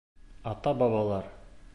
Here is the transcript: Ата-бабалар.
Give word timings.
Ата-бабалар. 0.51 1.29